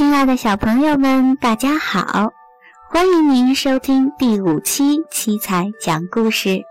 [0.00, 2.32] 亲爱的小朋友们，大家好！
[2.88, 6.62] 欢迎您收听第五期七彩讲故事，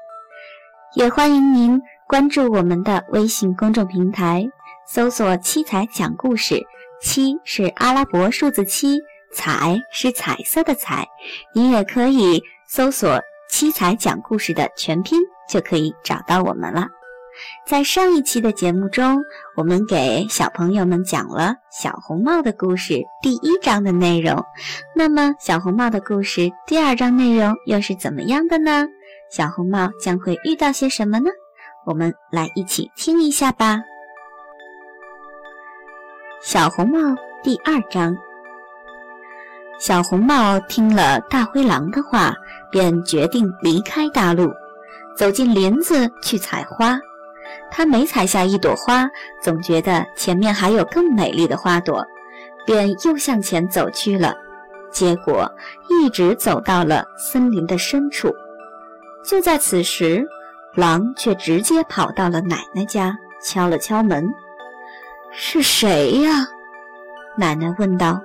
[0.95, 4.50] 也欢迎您关注我们的微信公众平台，
[4.87, 6.65] 搜索“七彩讲故事”。
[7.03, 9.00] 七是阿拉伯数字七，
[9.32, 11.07] 彩是彩色的彩。
[11.54, 16.88] 您也可以搜索“七彩讲故事”的全拼，就可以找到我们了。
[17.65, 19.21] 在上一期的节目中，
[19.55, 24.43] 我们给小朋友们讲了小红帽的故事第一章的内容。
[24.95, 28.86] 那么，小红帽的故事第二章内容又是怎么样的呢？
[29.31, 31.29] 小红帽将会遇到些什么呢？
[31.86, 33.80] 我们来一起听一下吧。
[36.42, 37.00] 小红帽
[37.44, 38.16] 第二章。
[39.80, 42.34] 小红帽听了大灰狼的话，
[42.70, 44.52] 便决定离开大陆，
[45.16, 47.00] 走进林子去采花。
[47.72, 49.09] 他每采下一朵花，
[49.41, 52.05] 总觉得前面还有更美丽的花朵，
[52.66, 54.36] 便又向前走去了。
[54.92, 55.50] 结果
[55.88, 58.34] 一直走到了森林的深处。
[59.23, 60.25] 就在此时，
[60.73, 64.28] 狼却直接跑到了奶奶家，敲了敲门
[65.31, 66.47] ：“是谁呀？”
[67.38, 68.20] 奶奶问道。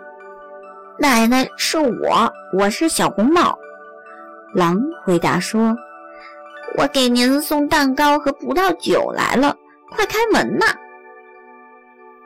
[0.99, 3.59] “奶奶，是我，我是小红帽。”
[4.55, 5.77] 狼回答说。
[6.77, 9.57] 我给您送蛋糕和葡萄酒来了，
[9.91, 10.67] 快开门呐！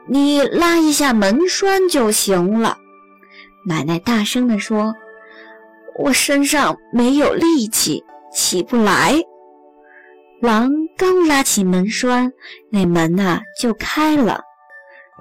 [0.07, 2.79] 你拉一下门栓就行了。”
[3.67, 4.95] 奶奶大声地说
[5.99, 9.21] ，“我身上没有力气，起不来。”
[10.41, 12.33] 狼刚拉起门栓，
[12.71, 14.41] 那门呐就开了。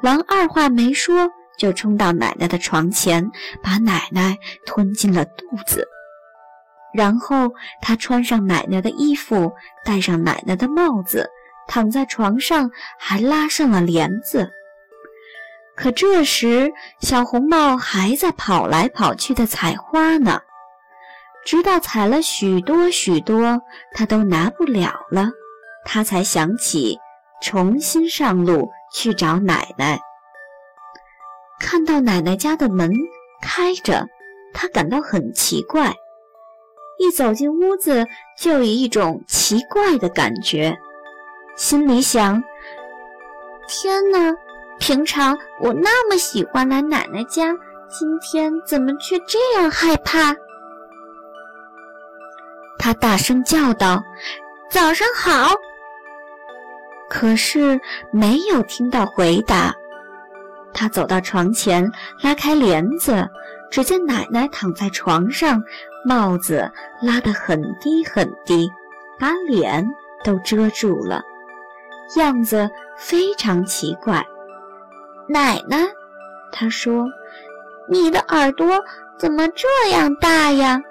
[0.02, 3.30] 狼二话没说，就冲到奶奶的床前，
[3.64, 5.86] 把奶奶吞进了肚子。
[6.98, 9.53] 然后他穿上奶奶的衣服，
[9.86, 11.30] 戴上奶奶的帽子，
[11.67, 14.52] 躺在床上，还拉上了帘子。
[15.75, 20.42] 可这时，小红帽还在跑来跑去的采花呢，
[21.45, 23.62] 直到采了许多许多，
[23.94, 25.29] 他都拿不了了，
[25.85, 26.97] 他才想起
[27.44, 30.00] 重新上路去找奶奶。
[31.59, 32.91] 看到奶奶家的门
[33.40, 34.08] 开着，
[34.52, 35.94] 他感到很奇怪。
[36.97, 38.06] 一走进屋子，
[38.38, 40.75] 就有一种奇怪的感觉，
[41.56, 42.44] 心里想
[43.68, 44.34] ：“天哪，
[44.80, 47.56] 平常我那么喜欢来奶奶家，
[47.88, 50.35] 今天怎么却这样害怕？”
[52.80, 54.02] 他大声叫道
[54.72, 55.56] ：“早上好！”
[57.09, 57.79] 可是
[58.12, 59.74] 没有听到回答。
[60.74, 61.90] 他走到床前，
[62.22, 63.28] 拉开帘子，
[63.72, 65.64] 只见奶奶躺在床上。
[66.07, 68.72] 帽子拉得很低很低，
[69.19, 69.85] 把脸
[70.23, 71.22] 都遮住了，
[72.16, 74.25] 样子非常奇怪。
[75.28, 75.85] 奶奶，
[76.50, 77.06] 她说
[77.91, 78.81] ：“你的耳朵
[79.19, 80.81] 怎么这样大呀？”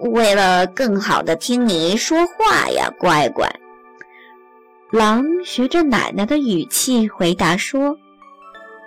[0.00, 3.46] 为了更好的听你说话呀，乖乖。
[4.90, 7.98] 狼学着奶奶的语气回答说：“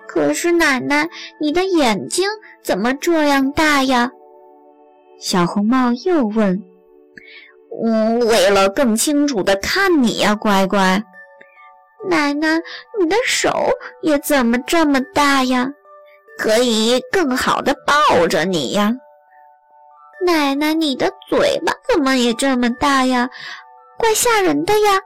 [0.09, 1.07] 可是奶奶，
[1.39, 2.27] 你的眼睛
[2.63, 4.09] 怎么这样大呀？”
[5.19, 6.63] 小红帽又问
[7.83, 11.03] ：“嗯，为了更清楚的看你呀，乖乖。”
[12.07, 12.61] 奶奶，
[12.99, 13.49] 你的手
[14.01, 15.67] 也怎么这么大呀？
[16.37, 18.93] 可以更好的抱着你呀。
[20.23, 23.27] 奶奶，你的嘴巴怎么也这么大呀？
[23.97, 25.01] 怪吓人的呀。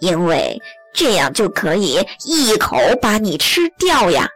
[0.00, 0.56] 因为
[0.94, 4.28] 这样就可以一口把你吃掉呀。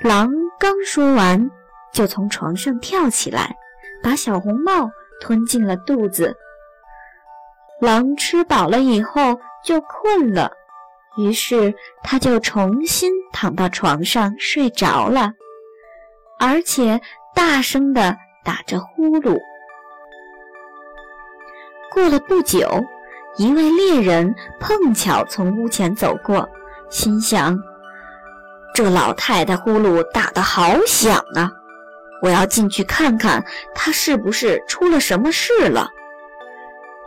[0.00, 1.50] 狼刚说完。
[1.94, 3.56] 就从床上跳起来，
[4.02, 4.90] 把小红帽
[5.20, 6.36] 吞进了肚子。
[7.80, 10.50] 狼吃饱了以后就困了，
[11.16, 11.72] 于是
[12.02, 15.32] 他就重新躺到床上睡着了，
[16.38, 17.00] 而且
[17.34, 19.38] 大声地打着呼噜。
[21.92, 22.68] 过了不久，
[23.36, 26.48] 一位猎人碰巧从屋前走过，
[26.90, 27.56] 心想：
[28.74, 31.50] 这老太太呼噜打得好响啊！
[32.24, 33.44] 我要进去看看，
[33.74, 35.90] 他是不是出了什么事了。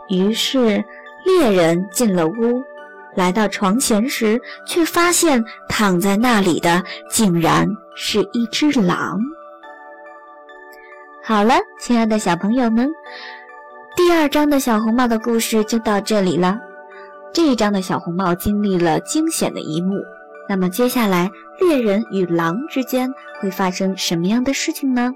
[0.08, 0.82] 于是
[1.24, 2.62] 猎人进了屋，
[3.16, 6.80] 来到床前时，却发现躺在那里的
[7.10, 7.66] 竟然
[7.96, 9.18] 是一只狼。
[11.20, 12.88] 好了，亲爱的小朋友们，
[13.96, 16.56] 第二章的小红帽的故事就到这里了。
[17.34, 19.96] 这一章的小红帽经历了惊险的一幕。
[20.48, 21.30] 那么接下来，
[21.60, 25.14] 猎人与狼之间会发生什么样的事情呢？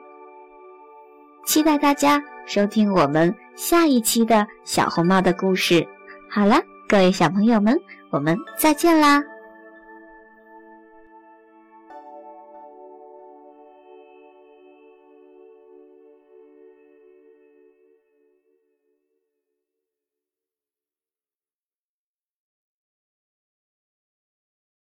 [1.46, 5.86] 期待大家收听我们下一期的小红帽的故事。
[6.28, 7.80] 好了，各位小朋友们，
[8.10, 9.22] 我们再见啦！